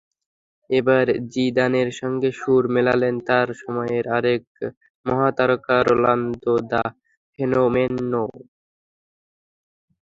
এবার 0.69 1.05
জিদানের 1.33 1.89
সঙ্গে 1.99 2.29
সুর 2.39 2.63
মেলালেন 2.75 3.15
তাঁর 3.27 3.47
সময়েরই 3.61 4.09
আরেক 4.17 4.43
মহাতারকা 5.05 5.75
রোনালদো—দ্য 5.81 6.83
ফেনোমেননও। 7.33 8.25